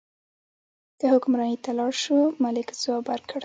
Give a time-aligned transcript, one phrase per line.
[0.99, 3.39] که حکمرانۍ ته لاړ شو، ملک ځواب ورکړ.